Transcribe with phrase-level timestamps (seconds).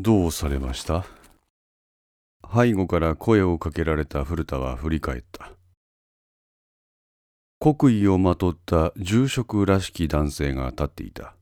[0.00, 1.04] どうされました？
[2.54, 5.50] 背後から声をかけられた古田は振り返った。
[7.58, 11.34] 国威をまとった住職らしき男性が立っていた。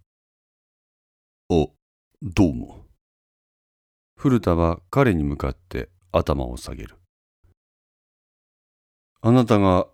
[1.51, 1.67] あ
[2.23, 2.87] どうも。
[4.17, 6.97] 古田は彼に向かって頭を下げる。
[9.21, 9.87] あなたが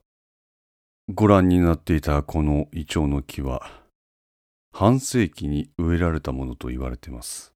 [1.13, 3.69] ご覧になっていたこのイチョウの木は
[4.73, 7.52] 半世紀に植えられたものと言われています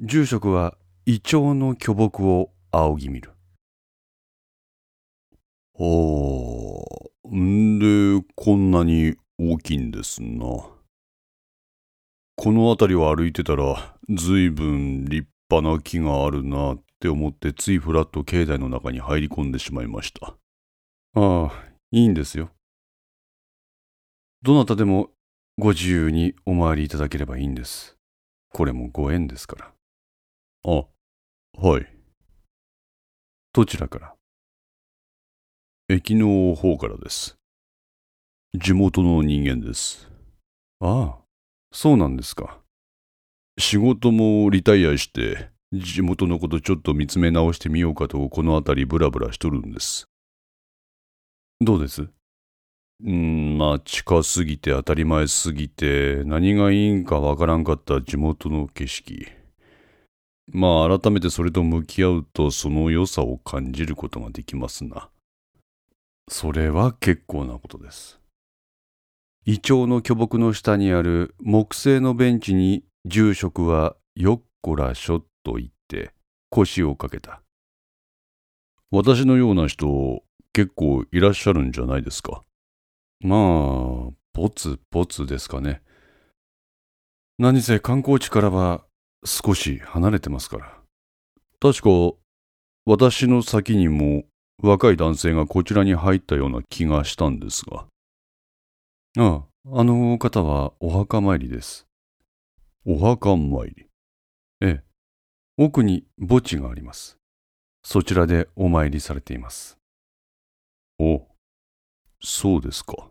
[0.00, 0.76] 住職は
[1.06, 3.32] イチョウの巨木を仰ぎ見る。
[5.76, 5.82] あ
[7.24, 10.46] あんでこんなに大きいんですな。
[12.36, 20.36] この辺りを歩いてたらずいぶん立派な木があるなって思ってついふらっと境内の中に入り込んでしまいました。
[21.16, 21.52] ああ
[21.90, 22.50] いいんですよ。
[24.42, 25.10] どなたでも
[25.58, 27.96] ご自由にお参りいただければいいんです。
[28.52, 29.77] これもご縁ですから。
[30.70, 30.84] あ
[31.66, 31.86] はい。
[33.54, 34.14] どちらから？
[35.88, 37.38] 駅の方からです。
[38.54, 40.10] 地元の人間です。
[40.80, 41.18] ああ
[41.72, 42.58] そうなんですか。
[43.58, 50.06] 仕事もリタイアして地元のことちょっと見つめ直してみようかとこの辺りブラブラしとるんです。
[51.62, 52.08] どうです？
[53.04, 59.28] うんまあ近すぎて当たり前すぎて何がいいんかわからんかった地元の景色。
[60.50, 65.10] まあ改めてそれと向き合うとその良さを感じることができますな。
[66.30, 68.20] それは結構なことです。
[69.44, 76.12] イチョウの巨木の下にある木製のベンチに住職はよっこらしょっと言って
[76.50, 77.42] 腰をかけた。
[78.90, 82.42] 私のような人結構いらっしゃるんじゃないですか。
[83.20, 83.38] まあ
[84.32, 85.82] ポツポツですかね。
[87.38, 88.84] 何せ観光地からは
[89.24, 90.78] 少し離れてますから
[91.60, 92.16] 確か
[92.86, 94.24] 私の先にも
[94.62, 97.86] 若い男性がこちらに入ったような気がしたんですが
[99.18, 101.86] ああ、あの方はお墓参りです。
[102.84, 103.86] お墓参り
[104.60, 104.82] ええ。
[105.56, 107.18] 奥に墓地があります。
[107.82, 109.78] そちらでお参りされています。
[111.00, 111.26] お、
[112.20, 113.10] そうですか。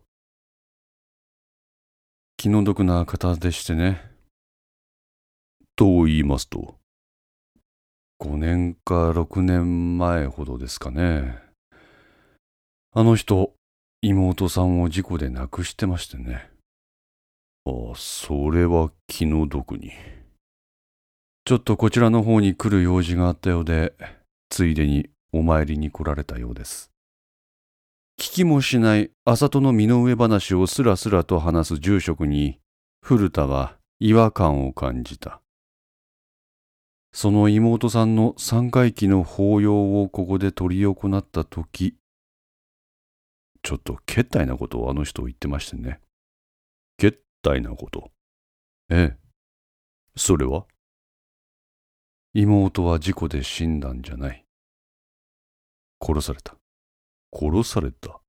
[2.38, 4.07] 気の毒な方でしてね。
[5.78, 6.76] と言いますと
[8.20, 11.38] 5年か6年前ほどですかね。
[12.94, 13.54] あの人、
[14.02, 16.50] 妹さんを事故で亡くしてましてね。
[17.64, 19.92] ああ、それは気の毒に。
[21.46, 23.94] ちょっとこちらの方に来る用事があったようで、
[24.50, 26.90] ついでにお参りに来られたようです。
[28.20, 32.58] 聞きもしない浅戸の身の上話をすらすらと話す住職に、
[33.04, 35.40] 古田は違和感を感じた。
[37.20, 41.96] その妹さんの三回忌の法要をここで執り行った時、
[43.64, 46.00] ちょっとけったいなことをあの人言ってましてね。
[46.96, 48.12] けったいなこと
[48.92, 49.18] ええ。
[50.16, 50.68] それは？
[52.36, 54.46] 妹は事故で死んだんじゃない。
[56.00, 56.56] 殺された。
[57.34, 58.22] 殺された。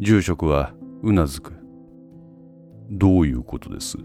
[0.00, 1.54] 住職はうなずく。
[2.90, 3.96] どういうことです？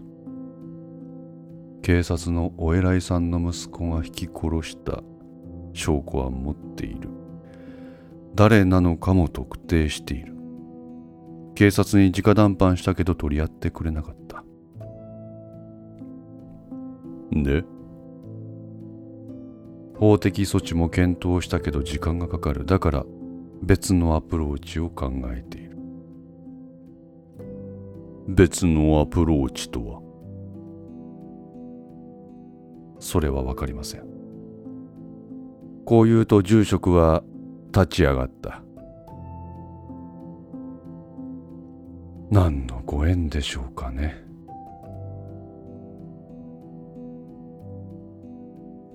[1.82, 5.02] 警察のお偉いさんの息子が引き殺した。
[5.72, 7.08] 証拠は持っている。
[8.34, 10.34] 誰なのかも特定している。
[11.54, 14.44] 警察に直談判したけど取り合ってくれなかった。
[17.32, 17.64] で？
[19.98, 22.64] 法的措置も検討したけど時間がかかる。
[22.64, 23.04] だから
[23.62, 25.76] 別のアプローチを考えている。
[28.28, 30.07] 別のアプローチとは？
[33.00, 34.02] それは分かりません。
[35.84, 37.22] こう言うと住職は
[37.68, 38.62] 立ち上がった。
[42.30, 44.22] 何のご縁でしょうかね。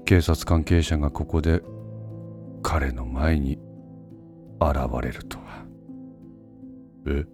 [0.05, 1.63] 警察関係者がここで
[2.61, 3.57] 彼の前に
[4.59, 5.65] 現れるとは。
[7.07, 7.25] え？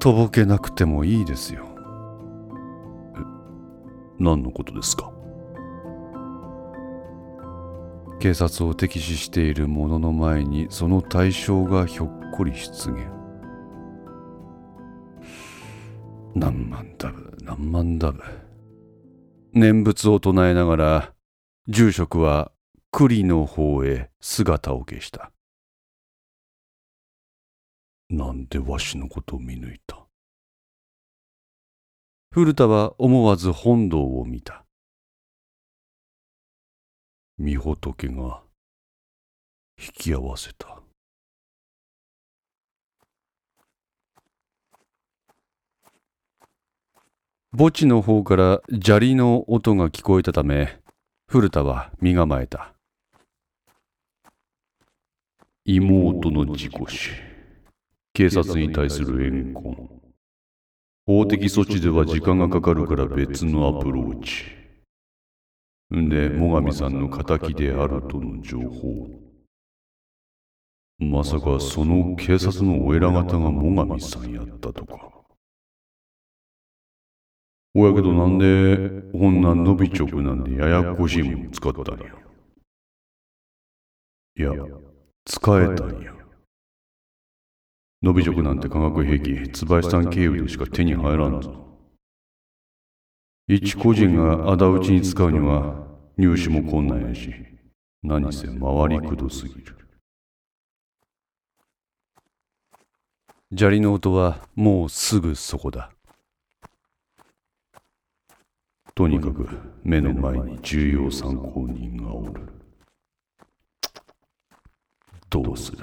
[0.00, 1.66] とぼけなくてもいいですよ。
[3.14, 3.18] え？
[4.18, 5.12] 何のことですか？
[8.20, 13.06] 警察を敵視している者の前にその対象がひょっこり出現。
[16.34, 18.22] 何万ダブ何万ダブ
[19.52, 21.12] 念仏を唱えながら
[21.68, 22.52] 住職は
[22.90, 25.32] 栗の方へ姿を消した。
[28.10, 30.06] なんでわしのことを見抜いた？
[32.30, 34.64] 古田は思わず本堂を見た。
[37.40, 38.42] 御仏が
[39.80, 40.80] 引き合わせた。
[47.56, 50.80] 墓地の方から砂利の音が聞こえたため、
[51.28, 52.74] 古田は身構えた。
[55.64, 57.10] 妹の事故死。
[58.14, 59.88] 警察に対する怨恨。
[61.06, 64.57] 法的措置では時間がかかるから別のアプローチ。
[65.96, 69.08] んで、最上さんの仇であるとの情報。
[70.98, 75.10] まさかその警察のお偉方が最上さんやったとか。
[77.74, 82.06] おやけどなんで、こんな伸び直なんでややこしいもん使ったんや。
[84.36, 84.52] いや、
[85.24, 86.12] 使えたんや。
[88.02, 91.77] 伸び直なんて化学兵器、椿さん経由でしか手に入らんぞ。
[93.50, 95.74] 一個人が仇討ちに使うには
[96.18, 97.32] 入手も困難やし、
[98.02, 98.54] 何せ回
[98.90, 99.74] りくどすぎる。
[103.56, 105.90] 砂利の音はもうすぐそこだ。
[108.94, 109.48] とにかく
[109.82, 112.42] 目の前に重要参考人がおる。
[115.30, 115.78] どうする？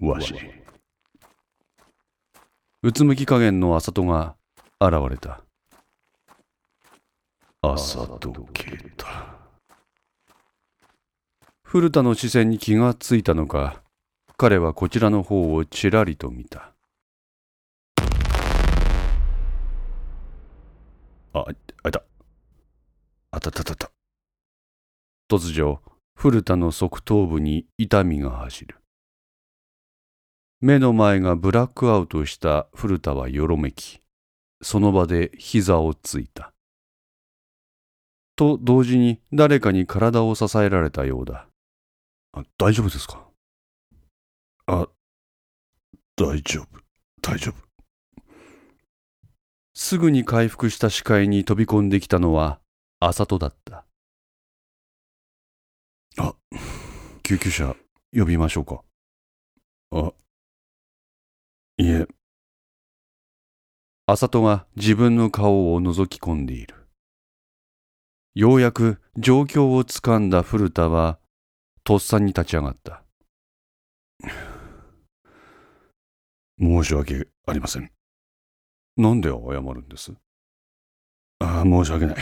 [0.00, 0.34] わし。
[2.82, 4.36] うつむき加減のあさとが
[4.80, 5.42] 現れた。
[7.72, 9.06] あさと啓太。
[11.62, 13.82] 古田の視線に気がついたのか、
[14.36, 16.74] 彼はこちらの方をちらりと見た。
[21.32, 22.02] あ、あいた。
[23.30, 23.90] あたたたた。
[25.30, 25.78] 突如、
[26.14, 28.76] 古田の側頭部に痛みが走る。
[30.60, 34.02] 目の前がブラックアウトした古田はよろめき、
[34.60, 36.53] その場で膝をついた。
[38.36, 41.46] と同時に誰かに体を支えられたようだ。
[42.32, 43.26] あ大丈夫ですか？
[44.66, 44.88] あ、
[46.16, 46.66] 大丈夫、
[47.20, 47.56] 大丈夫。
[49.74, 52.60] すぐに回復した視界に飛び込んできたのは、
[53.00, 53.84] あさとだった。
[56.16, 56.34] あ、
[57.22, 57.76] 救急車
[58.12, 58.82] 呼びましょうか。
[59.90, 60.12] あ、
[61.76, 62.06] いえ。
[64.06, 66.83] あさとが自分の顔を覗き込んでいる。
[68.34, 71.20] ようやく状況をつかんだ古田は、
[71.84, 73.04] とっさに立ち上がった。
[76.58, 77.92] 申し訳ありません。
[78.96, 80.12] なんで謝るんです？
[81.38, 82.16] ああ、申し訳ない。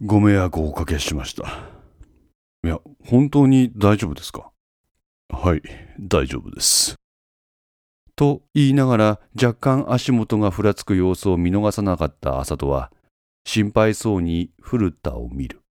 [0.00, 1.42] ご迷惑をおかけしました。
[2.62, 4.52] いや、本当に大丈夫ですか？
[5.30, 5.62] はい、
[5.98, 6.94] 大丈夫です。
[8.14, 12.92] と言いながら若干足元がふらつく様子を見逃さなかった麻人は
[13.50, 15.62] 心配そうに古田を見る。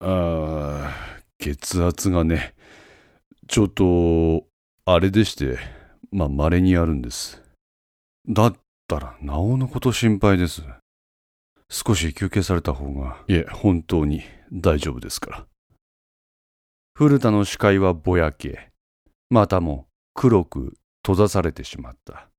[0.00, 2.54] ああ、血圧がね、
[3.46, 4.46] ちょっと、
[4.86, 5.58] あれでして、
[6.10, 7.42] まあ、稀にあるんです。
[8.26, 8.56] だっ
[8.88, 10.62] たら、なおのこと心配です。
[11.68, 13.22] 少し休憩された方が。
[13.28, 15.46] いえ、本当に大丈夫ですから。
[16.94, 18.70] 古田の視界はぼやけ、
[19.28, 22.30] またも黒く閉ざされてしまった。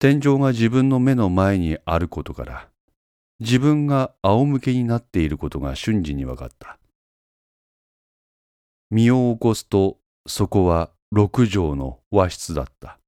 [0.00, 2.68] 天井が自分の目の前にあることから、
[3.40, 6.78] 自分が仰向けになっていることが瞬時に分かった。
[8.90, 13.00] 身を起こすとそこは六畳の和室だった。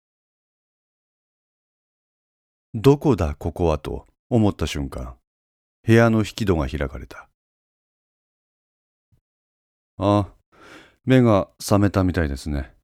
[2.75, 5.15] どこだここはと思った瞬間、
[5.87, 7.29] 部屋の引き戸が開かれた。
[9.97, 10.29] ああ、
[11.05, 12.75] 目が覚めたみたいですね。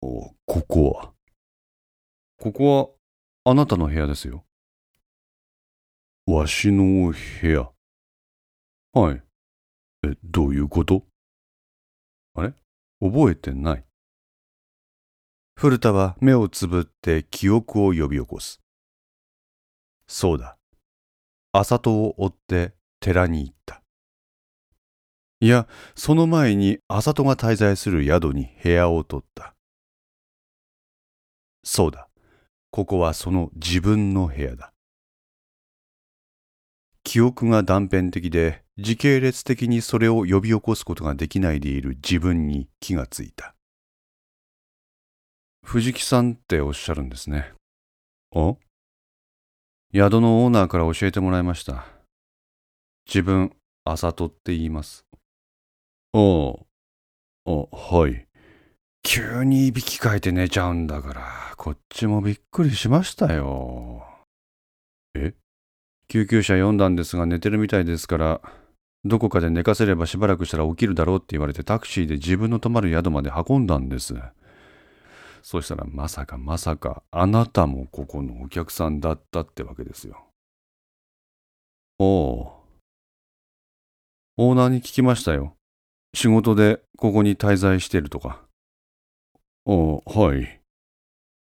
[0.00, 1.11] お、ここは
[2.42, 2.96] ここ
[3.44, 4.44] はあなたの部屋ですよ。
[6.26, 7.70] わしの部屋
[9.00, 9.22] はい。
[10.04, 11.04] え、どういうこと？
[12.34, 12.52] あれ？
[13.00, 13.84] 覚えてない。
[15.54, 18.60] 古田は目をつぶって記憶を呼び起こす。
[20.08, 20.58] そうだ。
[21.52, 23.84] 朝戸を追って寺に行った。
[25.38, 29.54] いや、その前に朝戸が滞在する宿に部屋を取った。
[31.62, 32.08] そうだ。
[32.72, 34.72] ここはその自分の部屋だ。
[37.04, 43.54] 記憶が断片的で時系列的にそれを呼び起こすことができないでいる自分に気がついた。
[45.62, 47.52] 藤木さんっておっしゃるんですね。
[48.34, 48.54] あ
[49.92, 51.84] 宿のオーナーから教えてもらいました。
[53.06, 55.04] 自分、あさとって言います。
[56.14, 56.20] ああ、
[57.44, 58.31] あ、はい。
[59.02, 64.06] 急にいびきかいて寝ちゃうんだから、こっちもびっくりしましたよ。
[65.14, 65.34] え？
[66.08, 68.40] 救急車呼んだんですが寝てるみたいですから、
[69.04, 74.14] どこかで寝かせればしばらくしたら起きるだろうって言われてタクシーで自分の泊まる宿まで運んだんです。
[75.42, 80.24] そしたらまさかまさかあなたもここのお客さんだったってわけですよ。
[81.98, 82.46] おう。
[84.36, 85.56] オーナーに聞きましたよ。
[86.14, 88.40] 仕事でここに滞在してるとか。
[89.64, 90.60] あはい。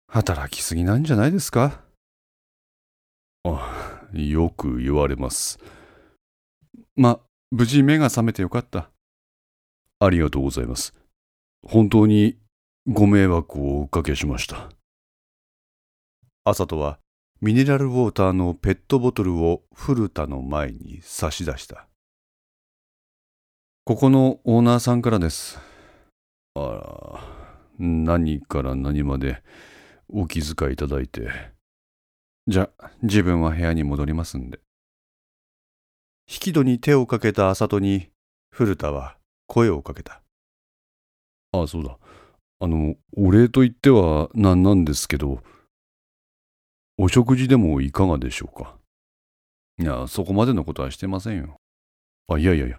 [0.09, 1.83] 働きすぎなんじゃないですか？
[3.45, 5.59] あ、よく言われます。
[6.97, 8.91] ま、無事目が覚めてよかった。
[9.99, 10.95] ありがとうございます。
[11.63, 12.37] 本当に
[12.87, 14.69] ご迷惑をおかけしました。
[16.45, 16.99] 朝とは
[17.41, 21.87] ミネラルウォーターのペットボトルを古田の前に差し出した。
[23.85, 25.59] ここのオーナーさんからです。
[26.55, 27.40] あら、
[27.83, 29.43] 何から何まで
[30.09, 31.31] お気遣いいただいて。
[32.47, 32.69] じゃ、
[33.03, 34.61] 自分は部屋に戻りますんで。
[36.31, 38.11] 引き戸に手をかけた麻戸に
[38.51, 40.21] 古田は声をかけた。
[41.53, 41.97] あ、そうだ。
[42.61, 45.43] あの、お礼と言ってはなんなんですけど、
[46.99, 48.77] お食事でもいかがでしょうか？
[49.79, 51.57] いや、そこまでのことはしてませんよ。
[52.29, 52.79] あ、いやいやいや、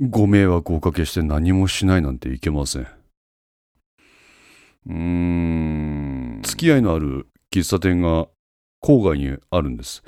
[0.00, 2.99] ご迷惑をおかけして何もしないなんていけません。
[4.86, 6.40] うーん。
[6.42, 8.28] 付き合いのある喫茶店が
[8.82, 10.02] 郊外にあるんです。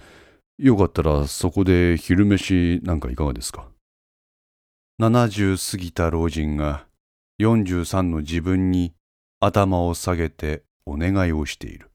[0.58, 3.68] よかったらそこで昼飯なんかいかがですか
[5.00, 6.86] ？70過ぎた老人が
[7.40, 8.94] 43の自分に
[9.40, 11.90] 頭を下げてお願いをしている。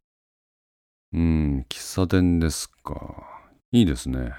[1.13, 3.23] うーん、喫茶店ですか。
[3.71, 4.33] いいですね。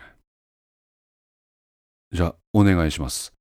[2.12, 3.32] じゃあ、お願いします。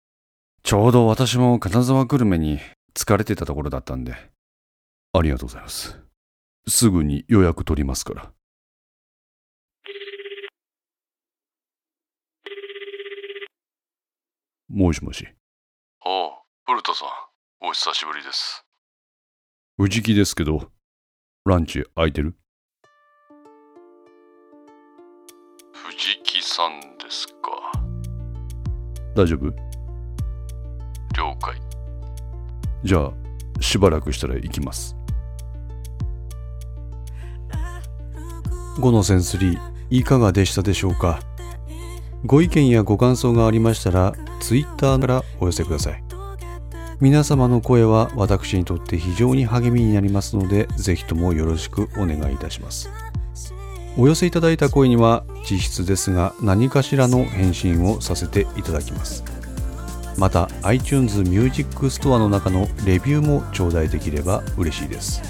[0.63, 2.59] ちょうど私も金沢グルメに
[2.93, 4.15] 疲れてたところだったんで。
[5.13, 5.99] ありがとうございます。
[6.67, 8.31] すぐに予約取りますから。
[14.69, 15.27] もしもし。
[16.05, 16.31] おう、
[16.65, 17.07] 古田さん、
[17.65, 18.65] お久しぶりです。
[19.77, 20.71] 藤木ですけど、
[21.45, 22.35] ランチ空いてる？
[25.73, 27.33] 藤木さんですか。
[29.15, 29.49] 大丈夫？
[31.15, 31.59] 了解。
[32.83, 33.11] じゃあ、
[33.59, 34.95] しばらくしたら行きます。
[38.77, 39.59] 5のセンスリー
[39.89, 41.19] いかがでしたでしょうか？
[42.25, 46.03] ご意見やご感想がありましたら Twitter からお寄せください。
[46.99, 52.89] 皆様の声は私にとって非常に励みになりますのでぜひともよろしくお願いいたします。
[53.97, 59.23] お寄せいただいた声には実質ですが何かしらの返信をさせていただきます。
[60.17, 65.21] また iTunes Music Store の中のレビューも頂戴できれば嬉しいです。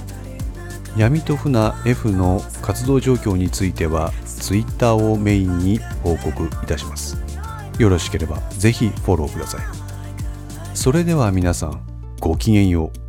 [0.95, 7.17] 闇と船 F の活動状況については Twitter をメインに報告いたします。
[7.77, 9.61] よろしければぜひフォローください。
[10.73, 11.81] それでは皆さん
[12.19, 13.06] ごきげんよう。